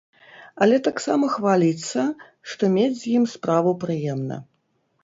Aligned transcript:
Але 0.65 0.79
таксама 0.87 1.29
хваліцца, 1.35 2.07
што 2.53 2.63
мець 2.79 2.99
з 3.05 3.17
ім 3.21 3.33
справу 3.37 3.79
прыемна. 3.87 4.43